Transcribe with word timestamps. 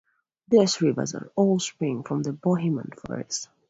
These 0.47 0.81
rivers 0.81 1.13
all 1.35 1.59
spring 1.59 2.01
from 2.01 2.23
the 2.23 2.33
Bohemian 2.33 2.89
Forest. 3.05 3.49